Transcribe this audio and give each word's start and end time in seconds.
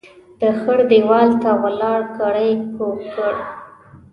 د 0.39 0.41
خړ 0.59 0.77
ديوال 0.91 1.29
ته 1.41 1.51
ولاړ 1.63 1.99
ګړی 2.19 2.51
کوږ 2.75 2.99
کړ. 3.15 3.33